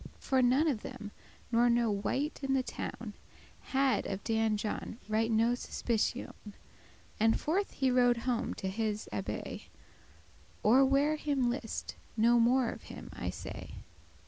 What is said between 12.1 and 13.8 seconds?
no more of him I say.